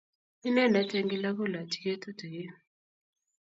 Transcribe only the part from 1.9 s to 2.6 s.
tutikiin